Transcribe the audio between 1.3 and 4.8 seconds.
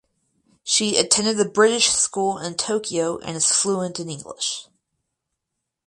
The British School in Tokyo and is fluent in English.